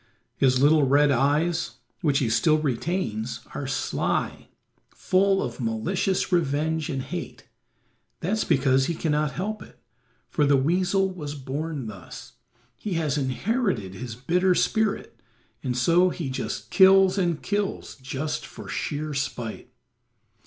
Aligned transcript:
His 0.35 0.59
little 0.59 0.87
red 0.87 1.11
eyes, 1.11 1.73
which 2.01 2.17
he 2.17 2.27
still 2.31 2.57
retains, 2.57 3.41
are 3.53 3.67
sly, 3.67 4.47
full 4.89 5.43
of 5.43 5.61
malicious 5.61 6.31
revenge 6.31 6.89
and 6.89 7.03
hate; 7.03 7.47
that's 8.19 8.43
because 8.43 8.87
he 8.87 8.95
cannot 8.95 9.33
help 9.33 9.61
it, 9.61 9.77
for 10.27 10.43
the 10.43 10.57
weasel 10.57 11.11
was 11.13 11.35
born 11.35 11.85
thus. 11.85 12.33
He 12.75 12.93
has 12.93 13.15
inherited 13.15 13.93
his 13.93 14.15
bitter 14.15 14.55
spirit, 14.55 15.19
and 15.61 15.77
so 15.77 16.09
he 16.09 16.31
just 16.31 16.71
kills 16.71 17.19
and 17.19 17.39
kills, 17.43 17.95
just 17.97 18.43
for 18.43 18.67
sheer 18.67 19.13
spite. 19.13 19.71